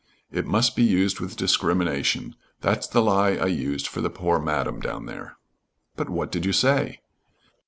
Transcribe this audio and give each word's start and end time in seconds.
It 0.31 0.47
must 0.47 0.75
be 0.75 0.81
used 0.81 1.19
with 1.19 1.37
discrimination. 1.37 2.35
That's 2.61 2.87
the 2.87 3.03
lie 3.03 3.33
I 3.35 3.45
used 3.45 3.85
for 3.87 4.01
the 4.01 4.09
poor 4.09 4.39
Madam 4.39 4.79
down 4.79 5.05
there." 5.05 5.37
"But 5.95 6.09
what 6.09 6.31
did 6.31 6.43
you 6.43 6.53
say?" 6.53 7.01